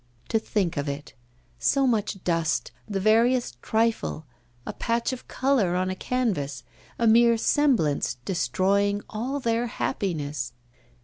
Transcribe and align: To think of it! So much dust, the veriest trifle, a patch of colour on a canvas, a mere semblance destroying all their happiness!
To 0.29 0.39
think 0.39 0.77
of 0.77 0.89
it! 0.89 1.13
So 1.59 1.85
much 1.85 2.23
dust, 2.23 2.71
the 2.89 2.99
veriest 2.99 3.61
trifle, 3.61 4.25
a 4.65 4.73
patch 4.73 5.13
of 5.13 5.27
colour 5.27 5.75
on 5.75 5.91
a 5.91 5.95
canvas, 5.95 6.63
a 6.97 7.05
mere 7.05 7.37
semblance 7.37 8.15
destroying 8.25 9.03
all 9.11 9.39
their 9.39 9.67
happiness! 9.67 10.53